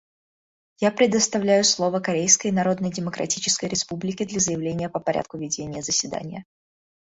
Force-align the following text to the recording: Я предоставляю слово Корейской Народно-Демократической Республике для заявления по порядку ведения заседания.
Я 0.79 0.89
предоставляю 0.91 1.63
слово 1.63 1.99
Корейской 1.99 2.49
Народно-Демократической 2.49 3.65
Республике 3.69 4.25
для 4.25 4.39
заявления 4.39 4.89
по 4.89 4.99
порядку 4.99 5.37
ведения 5.37 5.83
заседания. 5.83 6.43